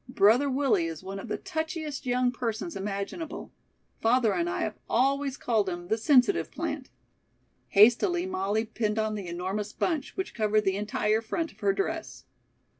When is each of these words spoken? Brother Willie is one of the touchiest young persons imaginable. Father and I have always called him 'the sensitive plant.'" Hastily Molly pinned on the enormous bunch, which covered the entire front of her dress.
Brother 0.09 0.49
Willie 0.49 0.87
is 0.87 1.03
one 1.03 1.19
of 1.19 1.27
the 1.27 1.37
touchiest 1.37 2.07
young 2.07 2.31
persons 2.31 2.75
imaginable. 2.75 3.51
Father 4.01 4.33
and 4.33 4.49
I 4.49 4.61
have 4.61 4.79
always 4.89 5.37
called 5.37 5.69
him 5.69 5.89
'the 5.89 5.97
sensitive 5.99 6.49
plant.'" 6.49 6.89
Hastily 7.67 8.25
Molly 8.25 8.65
pinned 8.65 8.97
on 8.97 9.13
the 9.13 9.27
enormous 9.27 9.73
bunch, 9.73 10.17
which 10.17 10.33
covered 10.33 10.61
the 10.61 10.75
entire 10.75 11.21
front 11.21 11.51
of 11.51 11.59
her 11.59 11.71
dress. 11.71 12.25